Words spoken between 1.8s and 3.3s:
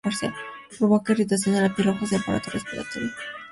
ojos y aparato respiratorio.